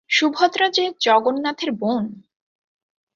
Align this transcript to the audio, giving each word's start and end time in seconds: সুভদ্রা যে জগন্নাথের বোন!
সুভদ্রা 0.09 0.67
যে 0.69 0.85
জগন্নাথের 0.99 1.71
বোন! 1.71 2.05